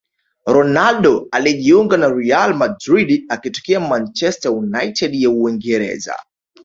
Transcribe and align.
ronaldo 0.45 1.27
alijiunga 1.31 1.97
na 1.97 2.09
real 2.09 2.53
madrid 2.55 3.25
akitokea 3.29 3.79
manchester 3.79 4.51
united 4.51 5.15
ya 5.15 5.29
uingereza 5.29 6.15